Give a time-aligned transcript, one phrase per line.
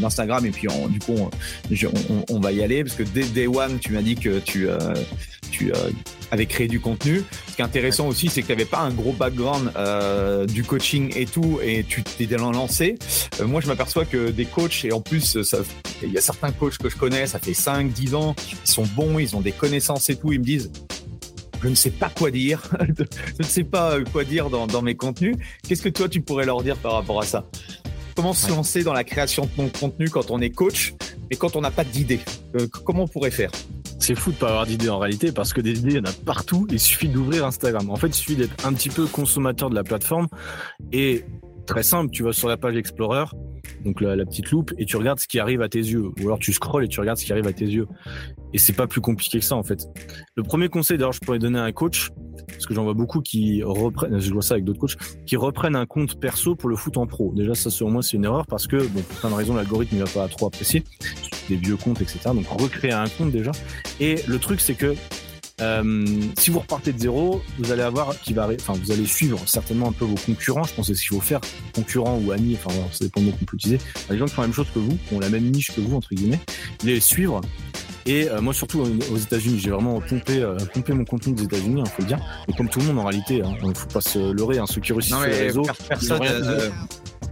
[0.00, 1.16] d'Instagram et puis du coup
[2.28, 4.78] on, va y aller parce que dès day one tu m'as dit que tu euh,
[5.50, 5.90] tu euh,
[6.30, 7.22] avais créé du contenu.
[7.48, 10.64] Ce qui est intéressant aussi c'est que tu n'avais pas un gros background euh, du
[10.64, 12.96] coaching et tout et tu t'es lancé.
[13.44, 15.36] moi je m'aperçois que des coachs et en plus
[16.02, 18.86] il y a certains coachs que je connais ça fait 5 10 ans ils sont
[18.94, 20.70] bons ils ont des connaissances et tout ils me disent
[21.62, 22.62] je ne sais pas quoi dire,
[22.98, 25.36] je ne sais pas quoi dire dans, dans mes contenus.
[25.66, 27.44] Qu'est-ce que toi tu pourrais leur dire par rapport à ça?
[28.20, 30.92] Comment se lancer dans la création de contenu quand on est coach
[31.30, 32.20] et quand on n'a pas d'idée
[32.54, 33.50] euh, Comment on pourrait faire?
[33.98, 36.04] C'est fou de pas avoir d'idées en réalité parce que des idées, il y en
[36.04, 36.66] a partout.
[36.70, 37.88] Il suffit d'ouvrir Instagram.
[37.88, 40.28] En fait, il suffit d'être un petit peu consommateur de la plateforme
[40.92, 41.24] et
[41.66, 43.24] très simple, tu vas sur la page Explorer,
[43.86, 46.10] donc la, petite loupe, et tu regardes ce qui arrive à tes yeux.
[46.20, 47.86] Ou alors tu scrolles et tu regardes ce qui arrive à tes yeux.
[48.52, 49.86] Et c'est pas plus compliqué que ça en fait.
[50.36, 52.10] Le premier conseil d'ailleurs, je pourrais donner à un coach,
[52.60, 55.76] parce que j'en vois beaucoup qui reprennent, je vois ça avec d'autres coachs, qui reprennent
[55.76, 57.32] un compte perso pour le foot en pro.
[57.34, 59.96] Déjà, ça, selon moi, c'est une erreur parce que, bon, pour plein de raisons, l'algorithme
[59.96, 60.84] ne va pas trop apprécier.
[61.48, 62.18] Des vieux comptes, etc.
[62.26, 63.52] Donc, recréer un compte déjà.
[63.98, 64.94] Et le truc, c'est que
[65.62, 66.06] euh,
[66.38, 69.88] si vous repartez de zéro, vous allez avoir qui va, enfin, vous allez suivre certainement
[69.88, 70.64] un peu vos concurrents.
[70.64, 71.40] Je pense que ce qu'il faut faire,
[71.74, 72.58] concurrents ou amis.
[72.62, 73.78] Enfin, ça dépend de qu'on peut utiliser.
[74.10, 75.80] Les gens qui font la même chose que vous, qui ont la même niche que
[75.80, 76.40] vous entre guillemets,
[76.84, 77.40] les suivre.
[78.06, 81.76] Et euh, moi, surtout aux États-Unis, j'ai vraiment pompé, euh, pompé mon contenu des États-Unis,
[81.78, 82.18] il hein, faut le dire.
[82.48, 84.58] Et comme tout le monde en réalité, hein, il faut pas se leurrer.
[84.58, 86.22] Hein, ceux qui réussissent sur les réseaux, personne,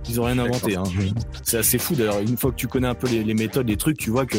[0.09, 0.77] ils ont rien inventé.
[0.77, 0.85] Hein.
[1.43, 2.21] C'est assez fou d'ailleurs.
[2.21, 4.39] Une fois que tu connais un peu les, méthodes, les trucs, tu vois que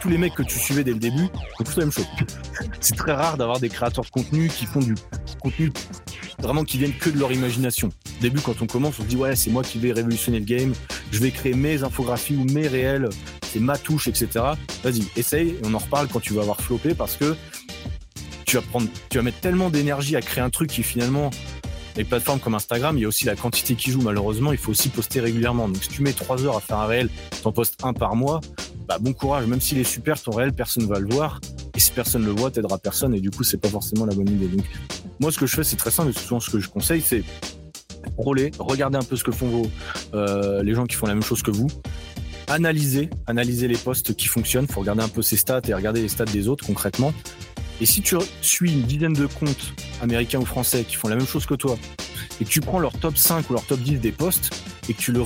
[0.00, 2.06] tous les mecs que tu suivais dès le début font tous la même chose.
[2.80, 4.94] C'est très rare d'avoir des créateurs de contenu qui font du
[5.42, 5.72] contenu
[6.38, 7.88] vraiment qui viennent que de leur imagination.
[7.88, 10.44] Au début, quand on commence, on se dit ouais, c'est moi qui vais révolutionner le
[10.44, 10.72] game.
[11.12, 13.08] Je vais créer mes infographies ou mes réels.
[13.52, 14.28] C'est ma touche, etc.
[14.84, 15.48] Vas-y, essaye.
[15.48, 17.36] Et on en reparle quand tu vas avoir floppé parce que
[18.46, 21.30] tu vas prendre, tu vas mettre tellement d'énergie à créer un truc qui finalement
[21.96, 24.00] les plateformes comme Instagram, il y a aussi la quantité qui joue.
[24.00, 25.68] Malheureusement, il faut aussi poster régulièrement.
[25.68, 27.08] Donc, si tu mets trois heures à faire un réel,
[27.42, 28.40] t'en postes un par mois,
[28.88, 29.46] bah, bon courage.
[29.46, 31.40] Même s'il est super, ton réel, personne va le voir.
[31.74, 33.14] Et si personne le voit, t'aidera personne.
[33.14, 34.48] Et du coup, c'est pas forcément la bonne idée.
[34.48, 34.64] Donc,
[35.18, 36.10] moi, ce que je fais, c'est très simple.
[36.10, 37.22] Et souvent, ce que je conseille, c'est
[38.16, 39.70] rouler, regarder un peu ce que font vos,
[40.14, 41.68] euh, les gens qui font la même chose que vous.
[42.50, 44.66] Analyser, analyser les posts qui fonctionnent.
[44.66, 47.14] Faut regarder un peu ses stats et regarder les stats des autres concrètement.
[47.80, 49.72] Et si tu suis une dizaine de comptes
[50.02, 51.78] américains ou français qui font la même chose que toi,
[52.40, 54.50] et que tu prends leur top 5 ou leur top 10 des posts,
[54.88, 55.24] et que tu, le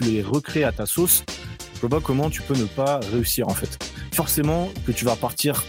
[0.00, 1.22] les recrées à ta sauce,
[1.76, 3.78] je vois pas comment tu peux ne pas réussir en fait.
[4.12, 5.64] Forcément que tu vas partir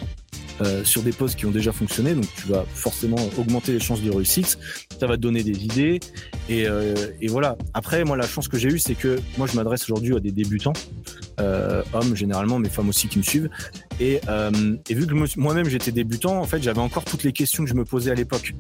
[0.62, 4.02] euh, sur des posts qui ont déjà fonctionné, donc tu vas forcément augmenter les chances
[4.02, 4.58] de réussite,
[5.00, 6.00] ça va te donner des idées,
[6.50, 7.58] et, euh, et voilà.
[7.74, 10.32] Après, moi, la chance que j'ai eue, c'est que moi, je m'adresse aujourd'hui à des
[10.32, 10.74] débutants,
[11.40, 13.50] euh, hommes généralement, mais femmes aussi qui me suivent.
[14.00, 17.64] Et, euh, et vu que moi-même j'étais débutant, en fait, j'avais encore toutes les questions
[17.64, 18.54] que je me posais à l'époque.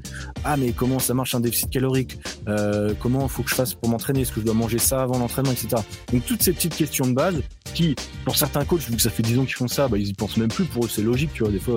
[0.43, 2.17] Ah, mais comment ça marche un déficit calorique?
[2.47, 4.21] Euh, Comment faut que je fasse pour m'entraîner?
[4.21, 5.81] Est-ce que je dois manger ça avant l'entraînement, etc.
[6.11, 7.41] Donc toutes ces petites questions de base
[7.73, 10.07] qui, pour certains coachs, vu que ça fait 10 ans qu'ils font ça, bah, ils
[10.07, 10.65] y pensent même plus.
[10.65, 11.51] Pour eux, c'est logique, tu vois.
[11.51, 11.75] Des fois,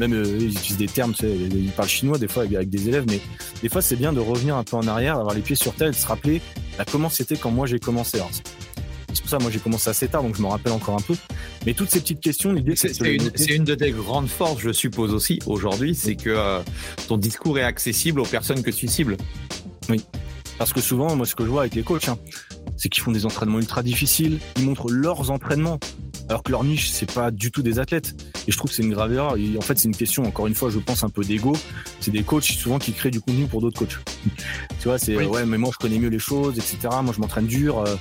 [0.00, 3.04] même ils utilisent des termes, tu sais, ils parlent chinois des fois avec, des élèves,
[3.08, 3.20] mais
[3.62, 5.90] des fois, c'est bien de revenir un peu en arrière, d'avoir les pieds sur terre
[5.90, 6.40] de se rappeler
[6.78, 8.18] bah, comment c'était quand moi j'ai commencé.
[9.12, 11.14] C'est pour ça, moi, j'ai commencé assez tard, donc je me rappelle encore un peu.
[11.64, 15.12] Mais toutes ces petites questions, l'idée, c'est une, une, de tes grandes forces, je suppose
[15.14, 16.60] aussi, aujourd'hui, c'est que euh,
[17.08, 19.16] ton discours est accessible aux personnes que tu cibles.
[19.88, 20.04] Oui.
[20.58, 22.18] Parce que souvent, moi, ce que je vois avec les coachs, hein,
[22.76, 24.38] c'est qu'ils font des entraînements ultra difficiles.
[24.56, 25.78] Ils montrent leurs entraînements,
[26.28, 28.14] alors que leur niche, c'est pas du tout des athlètes.
[28.46, 29.36] Et je trouve que c'est une grave erreur.
[29.56, 31.56] en fait, c'est une question, encore une fois, je pense un peu d'ego.
[32.00, 33.98] C'est des coachs souvent qui créent du contenu pour d'autres coachs.
[34.80, 36.88] tu vois, c'est ouais, mais moi, je connais mieux les choses, etc.
[37.02, 37.78] Moi, je m'entraîne dur.
[37.78, 37.94] Euh,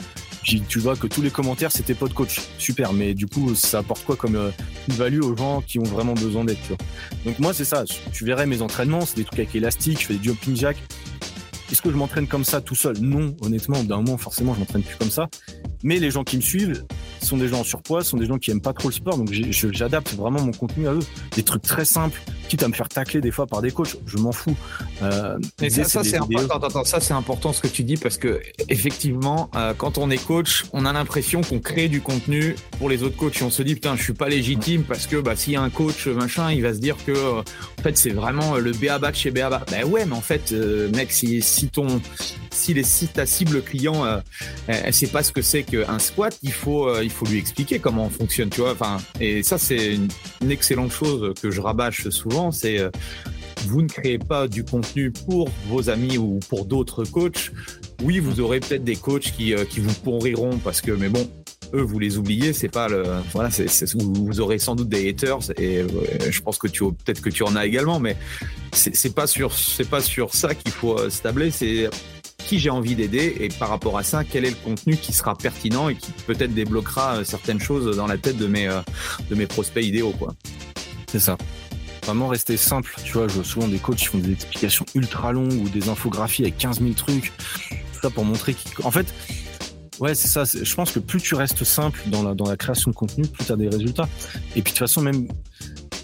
[0.67, 2.41] tu vois que tous les commentaires c'était pas de coach.
[2.57, 4.51] Super, mais du coup, ça apporte quoi comme euh,
[4.89, 6.59] value aux gens qui ont vraiment besoin d'être,
[7.25, 7.83] Donc moi, c'est ça.
[8.13, 10.77] Tu verrais mes entraînements, c'est des trucs avec élastique, je fais des jumping jack.
[11.69, 12.97] Est-ce que je m'entraîne comme ça tout seul?
[12.99, 15.27] Non, honnêtement, d'un moment, forcément, je m'entraîne plus comme ça.
[15.83, 16.85] Mais les gens qui me suivent
[17.21, 19.29] sont des gens en surpoids, sont des gens qui aiment pas trop le sport, donc
[19.31, 21.03] j'adapte vraiment mon contenu à eux.
[21.35, 24.17] Des trucs très simples, quitte à me faire tacler des fois par des coachs, je
[24.17, 24.55] m'en fous.
[25.01, 26.83] Euh, Mais ça, ça c'est important.
[26.83, 30.65] ça c'est important ce que tu dis parce que effectivement, euh, quand on est coach,
[30.73, 33.75] on a l'impression qu'on crée du contenu pour les autres coachs et on se dit
[33.75, 36.61] putain, je suis pas légitime parce que bah s'il y a un coach machin, il
[36.61, 39.65] va se dire que euh, en fait c'est vraiment le BABA de chez BABA.
[39.71, 42.01] Ben ouais, mais en fait, mec, si, si ton
[42.57, 44.19] si, les, si ta cible client, euh,
[44.67, 48.05] elle, sait pas ce que c'est qu'un squat, il faut, il faut lui expliquer comment
[48.05, 48.71] on fonctionne, tu vois.
[48.71, 50.07] Enfin, et ça, c'est une,
[50.41, 52.81] une, excellente chose que je rabâche souvent, c'est
[53.65, 57.51] vous ne créez pas du contenu pour vos amis ou pour d'autres coachs.
[58.03, 61.29] Oui, vous aurez peut-être des coachs qui, euh, qui vous pourriront parce que, mais bon,
[61.73, 63.03] eux, vous les oubliez, c'est pas le,
[63.33, 65.87] voilà, c'est, vous aurez sans doute des haters et euh,
[66.29, 68.15] je pense que tu, peut-être que tu en as également, mais
[68.71, 71.89] c'est, c'est pas sur, c'est pas sur ça qu'il faut euh, se tabler, c'est
[72.47, 75.35] qui j'ai envie d'aider et par rapport à ça, quel est le contenu qui sera
[75.35, 78.69] pertinent et qui peut-être débloquera certaines choses dans la tête de mes,
[79.29, 80.33] de mes prospects idéaux, quoi.
[81.11, 81.37] C'est ça
[82.07, 82.95] vraiment rester simple.
[83.03, 85.89] Tu vois, je vois souvent des coachs qui font des explications ultra longues ou des
[85.89, 87.33] infographies avec 15 000 trucs.
[87.69, 89.13] Tout ça pour montrer qu'en fait,
[89.99, 90.43] ouais, c'est ça.
[90.45, 93.45] Je pense que plus tu restes simple dans la, dans la création de contenu, plus
[93.45, 94.07] tu as des résultats.
[94.55, 95.27] Et puis de toute façon, même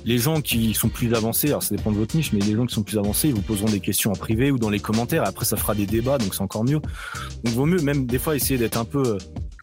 [0.05, 2.65] les gens qui sont plus avancés, alors ça dépend de votre niche, mais les gens
[2.65, 5.23] qui sont plus avancés, ils vous poseront des questions en privé ou dans les commentaires.
[5.25, 6.81] Après, ça fera des débats, donc c'est encore mieux.
[7.43, 9.17] Donc, vaut mieux même des fois essayer d'être un peu euh,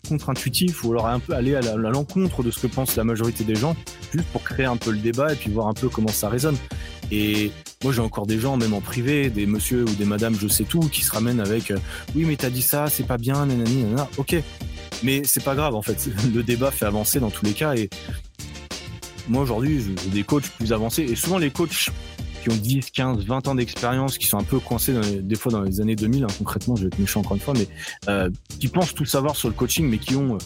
[0.08, 3.54] contre-intuitif ou alors un peu aller à l'encontre de ce que pense la majorité des
[3.54, 3.76] gens,
[4.12, 6.56] juste pour créer un peu le débat et puis voir un peu comment ça résonne.
[7.12, 7.50] Et
[7.82, 10.64] moi, j'ai encore des gens, même en privé, des monsieur ou des madames, je sais
[10.64, 11.78] tout, qui se ramènent avec euh,
[12.14, 14.08] oui, mais t'as dit ça, c'est pas bien, nanani, nanana.
[14.16, 14.36] Ok,
[15.02, 16.08] mais c'est pas grave en fait.
[16.34, 17.88] Le débat fait avancer dans tous les cas et
[19.28, 21.90] moi aujourd'hui, j'ai des coachs plus avancés et souvent les coachs
[22.42, 25.62] qui ont 10, 15, 20 ans d'expérience, qui sont un peu coincés des fois dans
[25.62, 27.68] les années 2000, hein, concrètement, je vais être méchant encore une fois, mais
[28.08, 30.38] euh, qui pensent tout savoir sur le coaching, mais qui ont euh,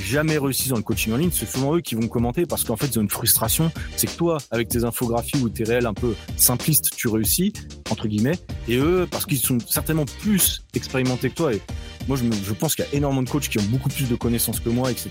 [0.00, 2.76] jamais réussi dans le coaching en ligne, c'est souvent eux qui vont commenter parce qu'en
[2.76, 3.70] fait, ils ont une frustration.
[3.96, 7.52] C'est que toi, avec tes infographies ou tes réels un peu simplistes, tu réussis,
[7.90, 8.38] entre guillemets,
[8.68, 11.62] et eux, parce qu'ils sont certainement plus expérimentés que toi, et
[12.08, 14.14] moi, je, je pense qu'il y a énormément de coachs qui ont beaucoup plus de
[14.14, 15.10] connaissances que moi, etc.,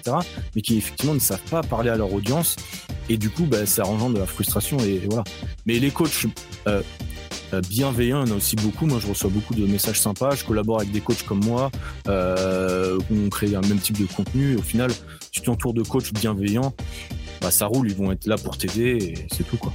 [0.56, 2.56] mais qui effectivement ne savent pas parler à leur audience,
[3.10, 5.24] et du coup, bah, ça engendre de la frustration, et, voilà.
[5.66, 6.26] Mais les coachs
[6.68, 6.82] euh,
[7.54, 8.86] euh, bienveillants, il y en a aussi beaucoup.
[8.86, 10.36] Moi, je reçois beaucoup de messages sympas.
[10.36, 11.72] Je collabore avec des coachs comme moi.
[12.08, 14.56] Euh, on crée un même type de contenu.
[14.56, 14.92] au final,
[15.32, 16.74] tu t'entoures de coachs bienveillants,
[17.42, 17.90] bah, ça roule.
[17.90, 19.74] Ils vont être là pour t'aider et c'est tout, quoi.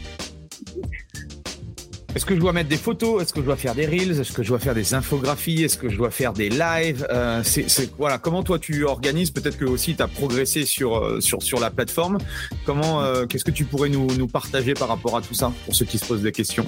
[2.15, 3.23] Est-ce que je dois mettre des photos?
[3.23, 4.19] Est-ce que je dois faire des reels?
[4.19, 5.63] Est-ce que je dois faire des infographies?
[5.63, 7.07] Est-ce que je dois faire des lives?
[7.11, 7.69] Euh, c'est,
[7.99, 8.19] voilà.
[8.19, 9.31] Comment toi tu organises?
[9.31, 12.19] Peut-être que aussi tu as progressé sur, euh, sur, sur la plateforme.
[12.65, 15.75] Comment euh, Qu'est-ce que tu pourrais nous, nous partager par rapport à tout ça pour
[15.75, 16.65] ceux qui se posent des questions?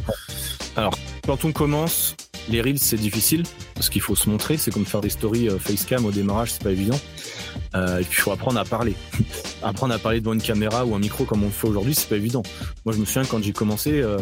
[0.76, 0.96] Alors,
[1.26, 2.16] quand on commence,
[2.48, 3.44] les reels c'est difficile
[3.74, 4.58] parce qu'il faut se montrer.
[4.58, 6.98] C'est comme faire des stories facecam au démarrage, c'est pas évident.
[7.74, 8.94] Euh, et puis il faut apprendre à parler.
[9.62, 12.08] apprendre à parler devant une caméra ou un micro comme on le fait aujourd'hui, c'est
[12.08, 12.42] pas évident.
[12.84, 14.18] Moi, je me souviens quand j'ai commencé, euh,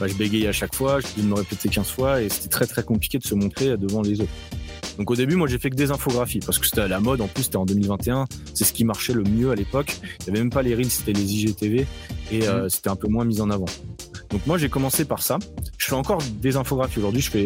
[0.00, 2.66] bah, je bégayais à chaque fois, je devais me répéter 15 fois et c'était très
[2.66, 4.32] très compliqué de se montrer devant les autres.
[4.98, 7.20] Donc au début, moi j'ai fait que des infographies parce que c'était à la mode.
[7.20, 8.26] En plus, c'était en 2021.
[8.52, 9.96] C'est ce qui marchait le mieux à l'époque.
[10.20, 11.86] Il y avait même pas les reels, c'était les IGTV
[12.32, 12.68] et euh, mmh.
[12.68, 13.66] c'était un peu moins mis en avant.
[14.30, 15.38] Donc moi j'ai commencé par ça.
[15.78, 17.22] Je fais encore des infographies aujourd'hui.
[17.22, 17.44] Je fais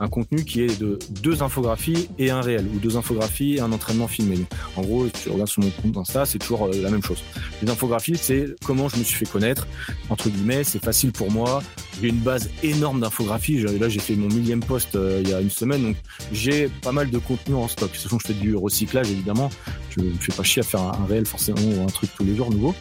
[0.00, 3.72] un contenu qui est de deux infographies et un réel, ou deux infographies et un
[3.72, 4.38] entraînement filmé.
[4.76, 7.22] En gros, tu regardes sur mon compte Insta, c'est toujours euh, la même chose.
[7.62, 9.66] Les infographies, c'est comment je me suis fait connaître,
[10.10, 11.62] entre guillemets, c'est facile pour moi.
[12.00, 13.58] J'ai une base énorme d'infographies.
[13.58, 15.96] Là, j'ai fait mon millième post euh, il y a une semaine, donc
[16.32, 17.92] j'ai pas mal de contenu en stock.
[17.92, 19.50] Toute façon, je fais du recyclage, évidemment.
[19.90, 22.34] Je ne fais pas chier à faire un, réel forcément ou un truc tous les
[22.34, 22.74] jours nouveau.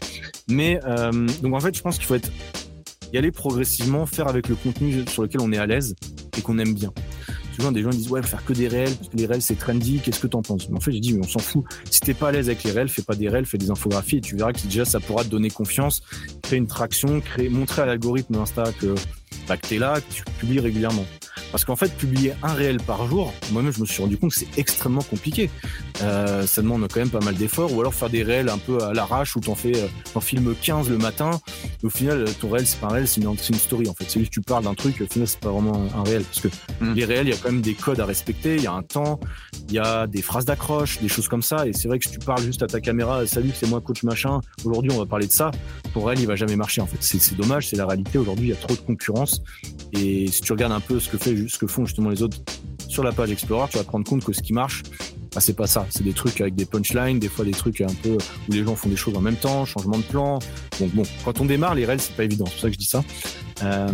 [0.48, 2.32] Mais euh, donc en fait, je pense qu'il faut être
[3.14, 5.96] y aller progressivement, faire avec le contenu sur lequel on est à l'aise
[6.38, 6.92] et qu'on aime bien.
[7.56, 10.00] Souvent, des gens disent ouais, faire que des réels, parce que les réels c'est trendy,
[10.04, 10.70] qu'est-ce que t'en penses?
[10.70, 11.64] Mais en fait, j'ai dit mais on s'en fout.
[11.90, 14.18] Si t'es pas à l'aise avec les réels, fais pas des réels, fais des infographies
[14.18, 16.02] et tu verras que déjà ça pourra te donner confiance,
[16.42, 18.96] créer une traction, créer, montrer à l'algorithme d'Insta que,
[19.48, 21.06] bah, que t'es là, que tu publies régulièrement.
[21.52, 24.40] Parce qu'en fait, publier un réel par jour, moi-même, je me suis rendu compte que
[24.40, 25.50] c'est extrêmement compliqué.
[26.02, 27.74] Euh, ça demande quand même pas mal d'efforts.
[27.74, 30.56] Ou alors faire des réels un peu à l'arrache où t'en fais, euh, t'en filmes
[30.62, 31.40] 15 le matin.
[31.84, 33.88] au final, ton réel, c'est pas un réel, c'est une, story.
[33.88, 36.04] En fait, c'est juste que tu parles d'un truc, au final, c'est pas vraiment un
[36.04, 36.24] réel.
[36.24, 36.48] Parce que
[36.84, 36.94] mm.
[36.94, 38.56] les réels, il y a quand même des codes à respecter.
[38.56, 39.20] Il y a un temps,
[39.70, 41.68] il y a des phrases d'accroche, des choses comme ça.
[41.68, 44.04] Et c'est vrai que si tu parles juste à ta caméra, salut, c'est moi, coach
[44.04, 44.42] machin.
[44.66, 45.52] Aujourd'hui, on va parler de ça.
[45.94, 46.82] Ton réel, il va jamais marcher.
[46.82, 47.70] En fait, c'est dommage.
[47.70, 48.18] C'est la réalité.
[48.18, 49.42] Aujourd'hui, il y a trop de concurrence.
[49.94, 52.38] Et si tu regardes un peu ce que fait ce que font justement les autres
[52.88, 54.84] sur la page Explorer, tu vas te rendre compte que ce qui marche,
[55.34, 55.88] bah, c'est pas ça.
[55.90, 58.76] C'est des trucs avec des punchlines, des fois des trucs un peu où les gens
[58.76, 60.40] font des choses en même temps, changement de plan.
[60.80, 62.46] Donc bon, quand on démarre, les rails, c'est pas évident.
[62.46, 63.04] C'est pour ça que je dis ça.
[63.64, 63.88] Euh,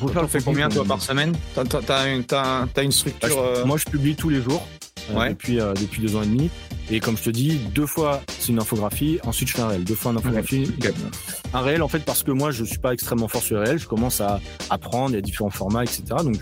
[0.00, 4.16] tu fais combien toi par semaine T'as as, une structure bah, euh, Moi, je publie
[4.16, 4.66] tous les jours
[5.10, 6.50] euh, depuis, depuis deux ans et demi.
[6.90, 9.84] Et comme je te dis, deux fois c'est une infographie, ensuite je fais un réel,
[9.84, 10.70] deux fois une infographie,
[11.52, 13.78] un réel en fait parce que moi je suis pas extrêmement fort sur le réel,
[13.78, 14.40] je commence à
[14.70, 16.02] apprendre, il y a différents formats, etc.
[16.22, 16.36] Donc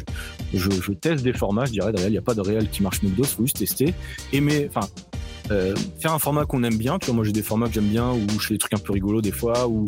[0.52, 3.02] je, je teste des formats, je dirais il n'y a pas de réel qui marche
[3.02, 3.94] mieux que d'autres, faut juste tester.
[4.32, 4.86] Et mais, enfin,
[5.50, 6.98] euh, faire un format qu'on aime bien.
[6.98, 8.78] Tu vois, moi j'ai des formats que j'aime bien où je fais des trucs un
[8.78, 9.84] peu rigolos des fois, où,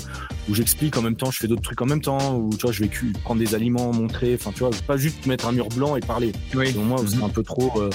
[0.48, 2.72] où j'explique en même temps, je fais d'autres trucs en même temps, où tu vois,
[2.72, 2.90] je vais
[3.24, 6.32] prendre des aliments, montrer, enfin tu vois, pas juste mettre un mur blanc et parler.
[6.54, 6.74] Oui.
[6.74, 7.24] moi, c'est mhm.
[7.24, 7.72] un peu trop.
[7.80, 7.90] Euh,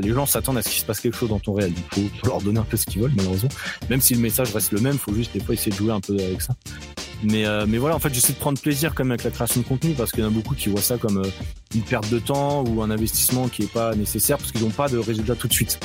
[0.00, 1.72] les gens s'attendent à ce qu'il se passe quelque chose dans ton réel.
[1.96, 3.50] Il faut, leur donner un peu ce qu'ils veulent, malheureusement.
[3.90, 6.00] Même si le message reste le même, faut juste des fois essayer de jouer un
[6.00, 6.54] peu avec ça.
[7.22, 9.60] Mais, euh, mais voilà, en fait, j'essaie de prendre plaisir quand même avec la création
[9.60, 11.30] de contenu parce qu'il y en a beaucoup qui voient ça comme euh,
[11.74, 14.88] une perte de temps ou un investissement qui est pas nécessaire parce qu'ils n'ont pas
[14.88, 15.78] de résultat tout de suite.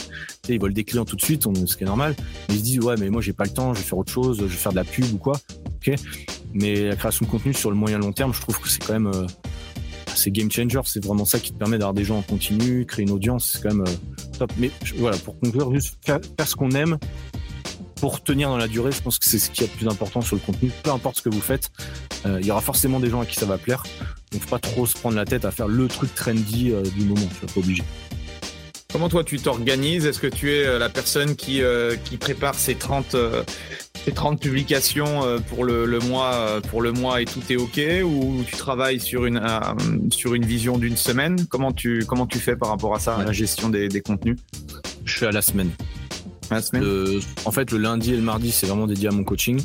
[0.56, 2.16] Ils veulent des clients tout de suite, ce qui est normal.
[2.48, 4.12] Mais ils se disent, ouais, mais moi, j'ai pas le temps, je vais faire autre
[4.12, 5.40] chose, je vais faire de la pub ou quoi.
[5.76, 5.96] Ok.
[6.54, 8.94] Mais la création de contenu sur le moyen long terme, je trouve que c'est quand
[8.94, 9.28] même, euh,
[10.16, 10.80] c'est game changer.
[10.86, 13.52] C'est vraiment ça qui te permet d'avoir des gens en continu, créer une audience.
[13.54, 13.86] C'est quand même
[14.38, 14.52] top.
[14.58, 16.98] Mais voilà, pour conclure, juste faire ce qu'on aime
[18.00, 20.22] pour tenir dans la durée, je pense que c'est ce qui est le plus important
[20.22, 20.72] sur le contenu.
[20.84, 21.70] Peu importe ce que vous faites,
[22.26, 23.84] euh, il y aura forcément des gens à qui ça va plaire.
[24.32, 27.04] Donc, faut pas trop se prendre la tête à faire le truc trendy euh, du
[27.04, 27.28] moment.
[27.40, 27.84] Tu vas pas obligé.
[28.92, 30.06] Comment toi tu t'organises?
[30.06, 31.62] Est-ce que tu es euh, la personne qui,
[32.06, 33.16] qui prépare ces 30,
[34.06, 37.80] ces 30 publications pour le, le, mois pour le mois et tout est ok?
[38.04, 39.42] Ou tu travailles sur une
[40.12, 41.46] sur une vision d'une semaine?
[41.48, 44.38] Comment tu comment tu fais par rapport à ça, la gestion des, des contenus?
[45.06, 45.72] Je suis à la semaine
[46.52, 49.62] en fait, le lundi et le mardi, c'est vraiment dédié à mon coaching.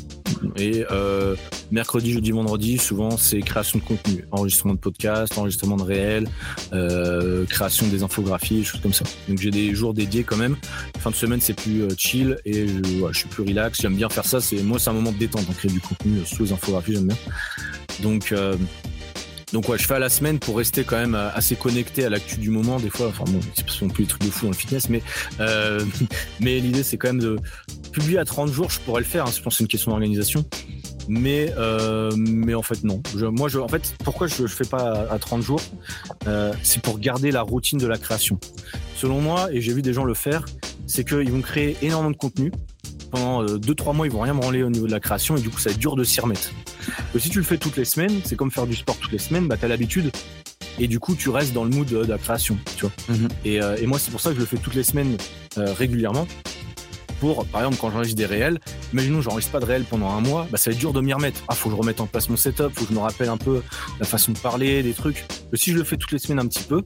[0.57, 1.35] Et euh,
[1.71, 6.27] mercredi, jeudi, vendredi, souvent, c'est création de contenu, enregistrement de podcast, enregistrement de réel,
[6.73, 9.05] euh, création des infographies, choses comme ça.
[9.27, 10.55] Donc j'ai des jours dédiés quand même.
[10.99, 13.81] Fin de semaine, c'est plus euh, chill et je, je, suis plus relax.
[13.81, 14.39] J'aime bien faire ça.
[14.41, 17.17] C'est moi, c'est un moment de détente, créer du contenu sous les infographies, j'aime bien.
[18.01, 18.33] Donc
[19.55, 22.09] donc ouais, je fais à la semaine pour rester quand même euh, assez connecté à
[22.09, 22.77] l'actu du moment.
[22.77, 25.01] Des fois, enfin bon, c'est pas plus des trucs de fou dans le fitness, mais
[25.39, 25.79] euh,
[26.41, 27.37] l'idée c'est quand même de
[27.93, 28.69] publier à 30 jours.
[28.69, 29.25] Je pourrais le faire.
[29.25, 30.43] Hein, je pense que c'est une question d'organisation.
[31.07, 32.11] Mais euh,
[32.53, 33.01] en fait non.
[33.31, 35.61] moi en fait pourquoi je, je fais pas à, 30 jours,
[36.61, 38.37] c'est pour garder la routine de la création.
[38.97, 40.43] Selon moi et j'ai vu des gens le faire,
[40.85, 42.51] c'est qu'ils vont créer énormément de contenu
[43.15, 45.49] pendant 2-3 euh, mois, ils vont rien branler au niveau de la création et du
[45.49, 46.51] coup, ça va être dur de s'y remettre.
[47.13, 49.17] Mais si tu le fais toutes les semaines, c'est comme faire du sport toutes les
[49.19, 50.11] semaines, bah, tu as l'habitude
[50.79, 52.91] et du coup, tu restes dans le mood de, la création, tu vois.
[53.09, 53.27] Mhm.
[53.45, 55.17] Euh, et, moi, c'est pour ça que je le fais toutes les semaines
[55.57, 56.27] euh, régulièrement.
[57.21, 58.59] Pour, par exemple, quand j'enregistre des réels,
[58.91, 61.13] imaginons j'enregistre pas de réels pendant un mois, bah, ça va être dur de m'y
[61.13, 61.41] remettre.
[61.47, 63.37] Ah, faut que je remette en place mon setup, faut que je me rappelle un
[63.37, 63.61] peu
[63.99, 65.25] la façon de parler, des trucs.
[65.51, 66.83] Mais si je le fais toutes les semaines un petit peu,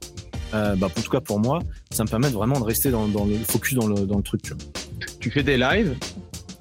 [0.51, 3.73] bah, en tout cas pour moi, ça me permet vraiment de rester dans, le focus
[3.73, 4.43] dans le, dans le truc.
[4.43, 4.61] Tu, vois.
[5.19, 5.95] tu fais des lives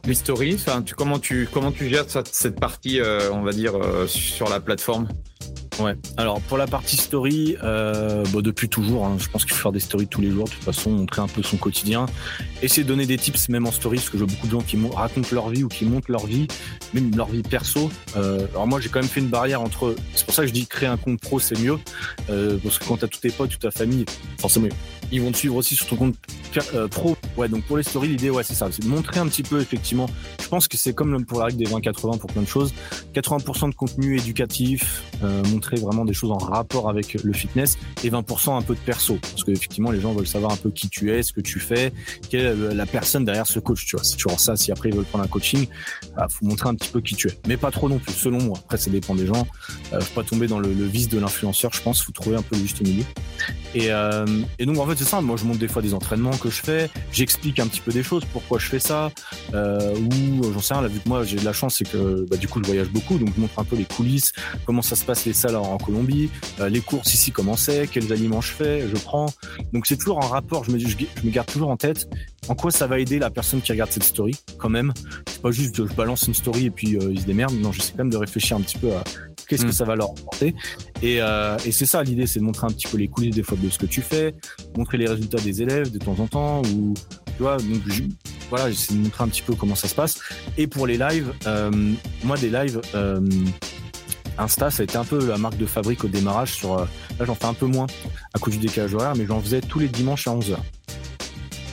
[0.08, 1.48] les comment, tu,
[1.88, 5.08] gères cette partie, euh, on va dire, euh, sur la plateforme?
[5.78, 5.94] Ouais.
[6.16, 9.72] Alors pour la partie story, euh, bah, depuis toujours, hein, je pense qu'il faut faire
[9.72, 10.46] des stories tous les jours.
[10.46, 12.06] De toute façon, montrer un peu son quotidien,
[12.62, 14.62] essayer de donner des tips même en story, parce que je vois beaucoup de gens
[14.62, 16.48] qui racontent leur vie ou qui montrent leur vie,
[16.94, 17.90] même leur vie perso.
[18.16, 19.94] Alors moi, j'ai quand même fait une barrière entre.
[20.14, 21.78] C'est pour ça que je dis créer un compte pro, c'est mieux,
[22.26, 24.04] parce que quand t'as tous tes potes, toute ta famille,
[24.40, 24.68] forcément,
[25.12, 26.16] ils vont te suivre aussi sur ton compte
[26.74, 27.16] euh, pro.
[27.36, 29.60] Ouais, donc pour les stories, l'idée, ouais, c'est ça, c'est de montrer un petit peu
[29.60, 30.08] effectivement.
[30.40, 32.72] Je pense que c'est comme pour la règle des 20-80 pour plein de choses.
[33.14, 38.10] 80% de contenu éducatif, euh, montrer vraiment des choses en rapport avec le fitness et
[38.10, 39.18] 20% un peu de perso.
[39.20, 41.60] Parce que effectivement, les gens veulent savoir un peu qui tu es, ce que tu
[41.60, 41.92] fais,
[42.28, 43.84] quelle est la personne derrière ce coach.
[43.86, 44.56] Tu vois, c'est toujours ça.
[44.56, 45.66] Si après ils veulent prendre un coaching,
[46.16, 47.38] bah, faut montrer un petit peu qui tu es.
[47.46, 48.58] Mais pas trop non plus, selon moi.
[48.64, 49.46] Après, ça dépend des gens.
[49.92, 52.02] Euh, faut pas tomber dans le, vice de l'influenceur, je pense.
[52.02, 53.04] Faut trouver un peu le juste milieu.
[53.74, 54.26] Et, euh,
[54.58, 55.20] et donc, en fait, c'est ça.
[55.20, 56.90] Moi, je montre des fois des entraînements que je fais.
[57.12, 59.10] J'explique un petit peu des choses, pourquoi je fais ça.
[59.54, 62.26] Euh, ou, j'en sais rien, là, vu que moi, j'ai de la chance, c'est que,
[62.28, 63.18] bah, du coup, je voyage beaucoup.
[63.18, 64.32] Donc, je montre un peu les coulisses,
[64.66, 66.08] comment ça se passe les salles en Colombie
[66.60, 69.26] euh, les courses ici comment c'est, quels aliments je fais, je prends.
[69.72, 72.08] Donc c'est toujours en rapport, je me, je, je me garde toujours en tête
[72.48, 74.92] en quoi ça va aider la personne qui regarde cette story quand même.
[75.26, 77.54] C'est pas juste je balance une story et puis euh, ils se démerdent.
[77.60, 79.04] Non, j'essaie quand même de réfléchir un petit peu à
[79.48, 79.72] qu'est-ce que mm.
[79.72, 80.54] ça va leur apporter.
[81.02, 83.42] Et, euh, et c'est ça l'idée, c'est de montrer un petit peu les coulisses des
[83.42, 84.34] fois de ce que tu fais,
[84.76, 86.94] montrer les résultats des élèves de temps en temps ou
[87.36, 87.56] tu vois.
[87.56, 87.82] Donc
[88.50, 90.18] voilà, j'essaie de montrer un petit peu comment ça se passe.
[90.56, 91.32] Et pour les lives,
[92.24, 92.80] moi des lives.
[94.38, 96.52] Insta, ça a été un peu la marque de fabrique au démarrage.
[96.52, 96.84] Sur, euh,
[97.18, 97.86] là, j'en fais un peu moins
[98.34, 100.56] à cause du décalage horaire, mais j'en faisais tous les dimanches à 11h.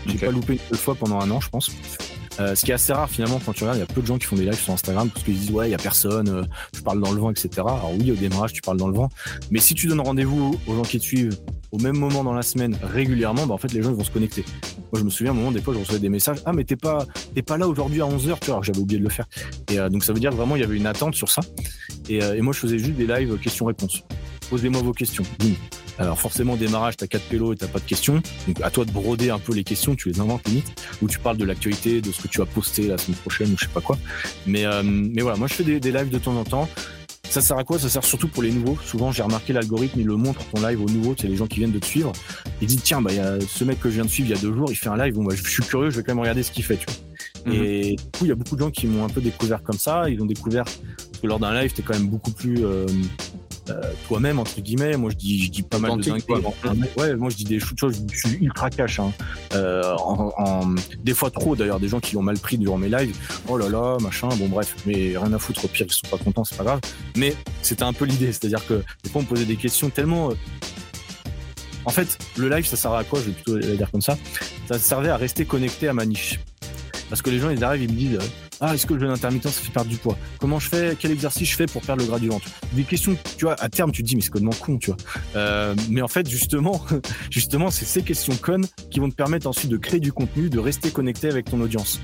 [0.08, 1.72] J'ai pas loupé une seule fois pendant un an, je pense.
[2.40, 4.08] Euh, ce qui est assez rare finalement quand tu regardes, il y a peu de
[4.08, 6.28] gens qui font des lives sur Instagram parce qu'ils disent ouais il y a personne,
[6.28, 7.50] euh, je parle dans le vent, etc.
[7.60, 9.10] Alors oui au démarrage tu parles dans le vent,
[9.52, 11.38] mais si tu donnes rendez-vous aux gens qui te suivent
[11.72, 14.12] au même moment dans la semaine régulièrement, bah en fait les gens ils vont se
[14.12, 14.44] connecter.
[14.92, 16.66] Moi je me souviens à un moment des fois je recevais des messages ah mais
[16.66, 19.28] t'es pas t'es pas là aujourd'hui à 11h tu vois j'avais oublié de le faire.
[19.72, 21.42] Et donc ça veut dire vraiment il y avait une attente sur ça.
[22.10, 24.04] Et, et moi je faisais juste des lives questions-réponses.
[24.50, 25.24] Posez-moi vos questions.
[25.98, 28.22] Alors forcément, au démarrage, t'as quatre pélos et t'as pas de questions.
[28.48, 31.20] Donc à toi de broder un peu les questions, tu les inventes limite, ou tu
[31.20, 33.72] parles de l'actualité, de ce que tu vas poster la semaine prochaine ou je sais
[33.72, 33.98] pas quoi.
[34.46, 36.70] Mais, euh, mais voilà, moi je fais des, des lives de temps en temps.
[37.30, 37.80] Ça sert à quoi?
[37.80, 38.78] Ça sert surtout pour les nouveaux.
[38.86, 41.60] Souvent, j'ai remarqué l'algorithme, il le montre ton live aux nouveaux, c'est les gens qui
[41.60, 42.14] viennent de te suivre.
[42.62, 44.36] Il dit tiens, bah il y a ce mec que je viens de suivre il
[44.36, 45.16] y a deux jours, il fait un live.
[45.16, 46.78] Bon, bah, je suis curieux, je vais quand même regarder ce qu'il fait.
[46.78, 47.54] Tu vois.
[47.54, 47.64] Mhm.
[47.64, 49.78] Et du coup, il y a beaucoup de gens qui m'ont un peu découvert comme
[49.78, 50.10] ça.
[50.10, 50.66] Ils ont découvert
[51.22, 52.86] que lors d'un live, t'es quand même beaucoup plus euh,
[54.08, 54.96] toi-même entre guillemets.
[54.98, 56.24] Moi, je dis, je dis pas mal de dingueries.
[56.42, 56.74] quoi.
[56.98, 59.00] Ouais, moi je dis des choses, je suis ultra cash.
[59.00, 59.12] Hein.
[59.54, 62.90] Euh, en, en- des fois trop d'ailleurs, des gens qui l'ont mal pris durant mes
[62.90, 63.16] lives.
[63.48, 64.30] Oh là là, machin.
[64.38, 65.66] Bon bref, mais rien à foutre.
[65.66, 66.80] Au pire, ils sont pas contents, c'est pas grave.
[67.16, 70.30] Mais c'était un peu l'idée, c'est-à-dire que des fois on me posait des questions tellement.
[70.32, 70.34] euh,
[71.86, 73.20] En fait, le live, ça servait à quoi?
[73.20, 74.18] Je vais plutôt dire comme ça.
[74.68, 76.40] Ça servait à rester connecté à ma niche.
[77.10, 79.10] Parce que les gens, ils arrivent, ils me disent euh, Ah, est-ce que le jeûne
[79.12, 80.18] intermittent, ça fait perdre du poids?
[80.40, 80.96] Comment je fais?
[80.98, 82.48] Quel exercice je fais pour perdre le gras du ventre?
[82.74, 84.98] Des questions, tu vois, à terme, tu te dis Mais c'est complètement con, tu vois.
[85.36, 86.82] Euh, mais en fait, justement,
[87.30, 90.60] justement, c'est ces questions connes qui vont te permettre ensuite de créer du contenu, de
[90.60, 92.00] rester connecté avec ton audience.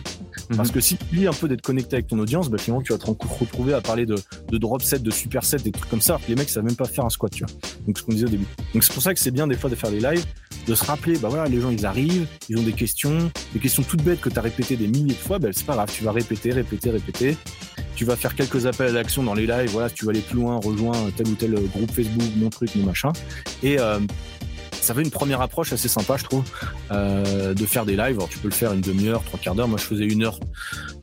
[0.57, 2.91] Parce que si tu dis un peu d'être connecté avec ton audience, bah, finalement, tu
[2.91, 4.15] vas te re- retrouver à parler de,
[4.49, 6.65] de drop set, de super set, des trucs comme ça, alors que les mecs savent
[6.65, 7.53] même pas faire un squat, tu vois.
[7.87, 8.45] Donc, ce qu'on disait au début.
[8.73, 10.25] Donc, c'est pour ça que c'est bien, des fois, de faire des lives,
[10.67, 13.83] de se rappeler, bah voilà, les gens, ils arrivent, ils ont des questions, des questions
[13.83, 16.03] toutes bêtes que tu as répétées des milliers de fois, bah, c'est pas grave, tu
[16.03, 17.37] vas répéter, répéter, répéter.
[17.95, 20.37] Tu vas faire quelques appels à l'action dans les lives, voilà, tu vas aller plus
[20.37, 23.11] loin, rejoins tel ou tel groupe Facebook, mon truc, mon machin.
[23.63, 23.99] Et, euh,
[24.81, 26.43] ça fait une première approche assez sympa, je trouve,
[26.91, 28.15] euh, de faire des lives.
[28.17, 29.67] Alors, tu peux le faire une demi-heure, trois quarts d'heure.
[29.67, 30.39] Moi, je faisais une heure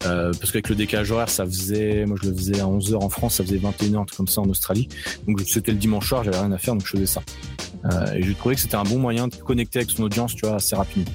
[0.05, 3.05] euh, parce qu'avec le décalage horaire, ça faisait, moi, je le faisais à 11 heures
[3.05, 4.89] en France, ça faisait 21 heures, un truc comme ça en Australie.
[5.27, 7.23] Donc, c'était le dimanche soir, j'avais rien à faire, donc je faisais ça.
[7.85, 10.47] Euh, et j'ai trouvé que c'était un bon moyen de connecter avec son audience, tu
[10.47, 11.13] vois, assez rapidement.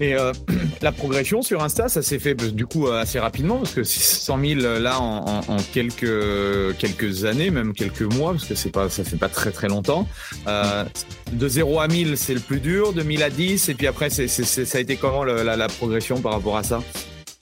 [0.00, 0.32] Et euh,
[0.82, 4.60] la progression sur Insta, ça s'est fait du coup assez rapidement parce que 100 000
[4.80, 5.42] là en,
[5.72, 9.68] quelques quelques années, même quelques mois, parce que c'est pas ça fait pas très très
[9.68, 10.08] longtemps.
[10.46, 10.84] Euh,
[11.32, 12.94] de 0 à 1000, c'est le plus dur.
[12.94, 16.56] De 1000 à 10, et puis après, ça a été comment la progression par rapport
[16.56, 16.82] à ça?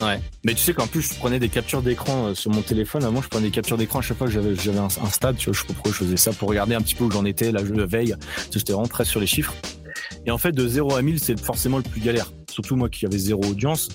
[0.01, 0.21] Ouais.
[0.45, 3.05] Mais tu sais qu'en plus, je prenais des captures d'écran euh, sur mon téléphone.
[3.05, 5.37] Avant, je prenais des captures d'écran à chaque fois que j'avais, un, stade.
[5.37, 7.11] Tu vois, je sais pas pourquoi je faisais ça pour regarder un petit peu où
[7.11, 8.15] j'en étais, la veille.
[8.53, 9.55] J'étais vraiment très sur les chiffres.
[10.25, 12.33] Et en fait, de 0 à 1000, c'est forcément le plus galère.
[12.51, 13.89] Surtout moi qui avais zéro audience.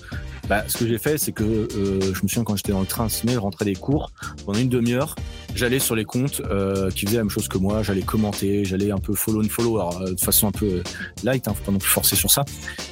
[0.48, 2.86] Bah, ce que j'ai fait, c'est que euh, je me souviens quand j'étais dans le
[2.86, 4.10] train à Sydney, je rentrais des cours.
[4.44, 5.14] Pendant une demi-heure,
[5.54, 7.82] j'allais sur les comptes euh, qui faisaient la même chose que moi.
[7.82, 10.82] J'allais commenter, j'allais un peu follow and follow, alors, euh, de façon un peu euh,
[11.22, 12.44] light, hein, faut pas non plus forcer sur ça.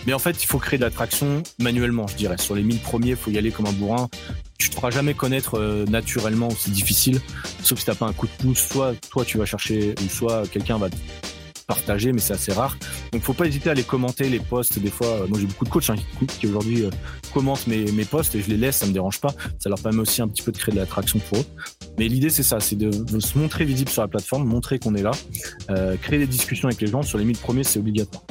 [0.06, 2.38] Mais en fait, il faut créer de l'attraction manuellement, je dirais.
[2.38, 4.08] Sur les 1000 premiers, faut y aller comme un bourrin.
[4.58, 7.20] Tu te feras jamais connaître euh, naturellement, c'est difficile.
[7.62, 10.46] Sauf si t'as pas un coup de pouce, soit toi tu vas chercher, ou soit
[10.48, 10.88] quelqu'un va
[11.62, 12.76] te partager, mais c'est assez rare.
[13.12, 14.78] Donc faut pas hésiter à les commenter, les posts.
[14.78, 15.96] Des fois, euh, moi j'ai beaucoup de coachs hein,
[16.38, 16.90] qui, aujourd'hui euh,
[17.32, 19.34] commentent mes, mes posts et je les laisse, ça me dérange pas.
[19.58, 21.46] Ça leur permet aussi un petit peu de créer de l'attraction pour eux.
[21.98, 24.94] Mais l'idée c'est ça, c'est de, de se montrer visible sur la plateforme, montrer qu'on
[24.94, 25.12] est là,
[25.70, 27.02] euh, créer des discussions avec les gens.
[27.02, 28.24] Sur les 1000 premiers, c'est obligatoire.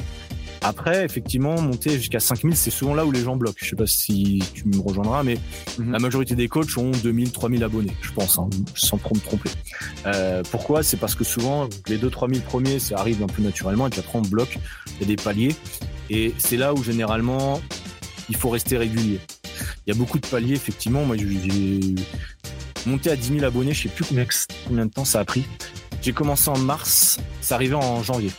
[0.64, 3.58] Après, effectivement, monter jusqu'à 5000, c'est souvent là où les gens bloquent.
[3.60, 5.36] Je sais pas si tu me rejoindras, mais
[5.78, 5.90] Mhm.
[5.92, 9.50] la majorité des coachs ont 2000, 3000 abonnés, je pense, hein, sans trop me tromper.
[10.06, 10.82] Euh, pourquoi?
[10.84, 14.00] C'est parce que souvent, les 2 3000 premiers, ça arrive un peu naturellement, et puis
[14.00, 14.58] après, on bloque.
[14.96, 15.54] Il y a des paliers.
[16.10, 17.60] Et c'est là où, généralement,
[18.28, 19.18] il faut rester régulier.
[19.86, 21.04] Il y a beaucoup de paliers, effectivement.
[21.04, 21.94] Moi, j'ai
[22.86, 24.26] monté à 10 000 abonnés, je sais plus combien,
[24.68, 25.44] combien de temps ça a pris.
[26.02, 28.30] J'ai commencé en mars, ça arrivait en janvier.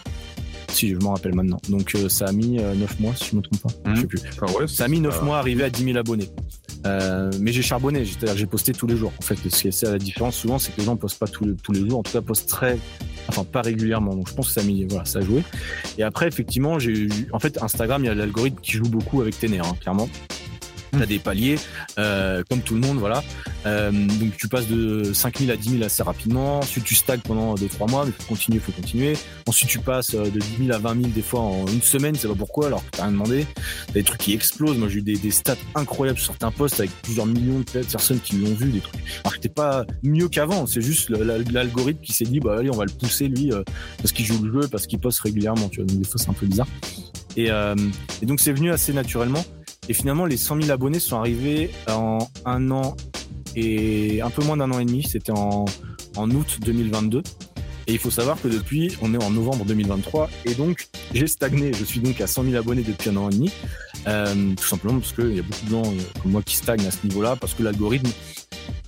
[0.74, 1.60] Si, je m'en rappelle maintenant.
[1.70, 3.94] Donc, euh, ça a mis euh, 9 mois, si je me trompe pas.
[3.94, 4.20] Je sais plus.
[4.68, 6.30] Ça a mis 9 mois à arriver à 10 000 abonnés.
[6.86, 9.14] Euh, mais j'ai charbonné, c'est-à-dire que j'ai posté tous les jours.
[9.18, 11.28] En fait, ce qui est c'est la différence souvent, c'est que les gens postent pas
[11.28, 12.78] tous les, tous les jours, en tout cas postent très,
[13.30, 14.14] enfin pas régulièrement.
[14.14, 15.44] Donc je pense que ça a mis, voilà, ça a joué.
[15.98, 19.22] Et après, effectivement, j'ai eu, en fait, Instagram, il y a l'algorithme qui joue beaucoup
[19.22, 20.10] avec tes nerfs, hein, clairement.
[20.98, 21.56] T'as des paliers,
[21.98, 23.24] euh, comme tout le monde, voilà.
[23.66, 26.60] Euh, donc tu passes de 5000 à 10 000 assez rapidement.
[26.60, 29.14] Ensuite tu stagnes pendant 2-3 mois, mais faut continuer, faut continuer.
[29.48, 32.14] Ensuite tu passes euh, de 10 000 à 20 000 des fois en une semaine,
[32.16, 33.48] c'est pas pourquoi, alors que t'as rien demandé.
[33.88, 34.78] T'as des trucs qui explosent.
[34.78, 38.36] Moi j'ai eu des, stats incroyables sur certains posts avec plusieurs millions de personnes qui
[38.38, 39.02] l'ont vu, des trucs.
[39.24, 42.78] Alors que t'es pas mieux qu'avant, c'est juste l'algorithme qui s'est dit bah allez on
[42.78, 43.64] va le pousser lui euh,
[43.98, 45.70] parce qu'il joue le jeu, parce qu'il poste régulièrement.
[45.70, 46.68] Tu vois, donc des fois c'est un peu bizarre.
[47.36, 47.76] Et, euh,
[48.22, 49.44] et donc c'est venu assez naturellement.
[49.90, 52.96] Et finalement, les 100 000 abonnés sont arrivés en un an
[53.56, 55.04] et un peu moins d'un an et demi.
[55.04, 55.66] C'était en,
[56.16, 57.22] en août 2022.
[57.88, 60.30] Et il faut savoir que depuis, on est en novembre 2023.
[60.46, 61.74] Et donc, j'ai stagné.
[61.74, 63.52] Je suis donc à 100 000 abonnés depuis un an et demi.
[64.08, 66.86] Euh, tout simplement parce qu'il y a beaucoup de gens euh, comme moi qui stagnent
[66.88, 67.36] à ce niveau-là.
[67.36, 68.10] Parce que l'algorithme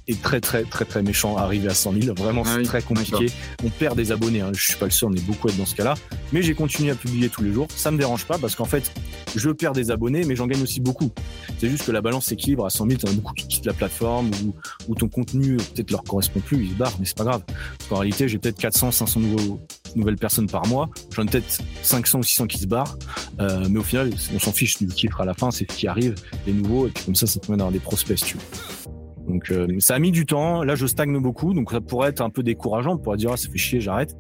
[0.08, 2.14] est très, très, très, très méchant arriver à 100 000.
[2.16, 3.28] Vraiment, Ah c'est oui, très compliqué.
[3.64, 4.42] On perd des abonnés.
[4.42, 4.52] Hein.
[4.54, 5.10] Je suis pas le seul.
[5.10, 5.96] On est beaucoup à être dans ce cas-là.
[6.32, 7.68] Mais j'ai continué à publier tous les jours.
[7.76, 8.92] Ça me dérange pas parce qu'en fait,
[9.36, 11.12] je perds des abonnés, mais j'en gagne aussi beaucoup.
[11.60, 12.66] C'est juste que la balance s'équilibre.
[12.66, 14.54] À 100 000, t'en as beaucoup qui quittent la plateforme ou,
[14.88, 17.44] ou ton contenu peut-être leur correspond plus, ils se barrent, mais c'est pas grave.
[17.46, 19.60] Parce qu'en réalité, j'ai peut-être 400, 500 nouveaux
[19.96, 20.90] nouvelles personnes par mois.
[21.16, 22.98] J'en ai peut-être 500 ou 600 qui se barrent.
[23.40, 25.88] Euh, mais au final, on s'en fiche du chiffre à la fin, c'est ce qui
[25.88, 26.16] arrive,
[26.46, 28.85] les nouveaux, et puis comme ça, ça permet d'avoir des prospects, tu vois.
[29.28, 30.64] Donc euh, ça a mis du temps.
[30.64, 32.94] Là, je stagne beaucoup, donc ça pourrait être un peu décourageant.
[32.94, 34.16] On pourrait dire ah, ça fait chier, j'arrête.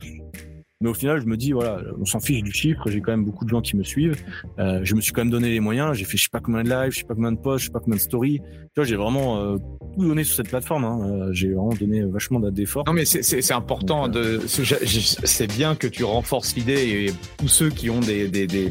[0.81, 2.89] Mais au final, je me dis, voilà, on s'en fiche du chiffre.
[2.89, 4.21] J'ai quand même beaucoup de gens qui me suivent.
[4.59, 5.93] Euh, je me suis quand même donné les moyens.
[5.93, 7.65] J'ai fait, je sais pas combien de live, je sais pas combien de posts, je
[7.67, 8.39] sais pas combien de stories.
[8.39, 9.57] Tu vois, j'ai vraiment euh,
[9.95, 10.83] tout donné sur cette plateforme.
[10.83, 10.99] Hein.
[11.01, 12.83] Euh, j'ai vraiment donné vachement d'efforts.
[12.87, 14.41] Non, mais c'est important de.
[14.45, 18.69] C'est bien que tu renforces l'idée et tous ceux qui ont des, des, des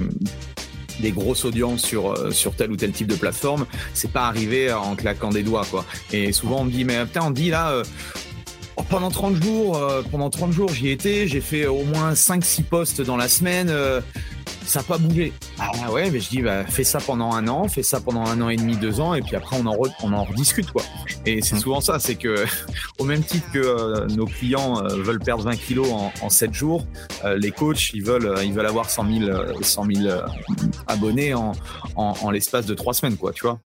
[1.00, 4.94] des grosses audiences sur sur tel ou tel type de plateforme, c'est pas arrivé en
[4.96, 5.84] claquant des doigts quoi.
[6.12, 7.82] Et souvent on me dit mais putain on dit là
[8.76, 12.64] Oh, pendant 30 jours, euh, pendant 30 jours, j'y étais, j'ai fait au moins 5-6
[12.64, 14.00] postes dans la semaine, euh,
[14.66, 15.32] ça n'a pas bougé.
[15.58, 18.40] Ah ouais, mais je dis, bah, fais ça pendant un an, fais ça pendant un
[18.40, 20.82] an et demi, deux ans, et puis après on en, on en rediscute quoi.
[21.26, 21.60] Et c'est mmh.
[21.60, 22.44] souvent ça, c'est que
[22.98, 26.84] au même titre que euh, nos clients veulent perdre 20 kilos en, en 7 jours,
[27.36, 30.20] les coachs ils veulent, ils veulent avoir 100 000, 100 000
[30.86, 31.52] abonnés en,
[31.96, 33.58] en, en l'espace de 3 semaines quoi, tu vois.